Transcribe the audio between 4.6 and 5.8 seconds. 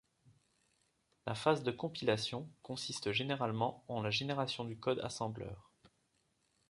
du code assembleur.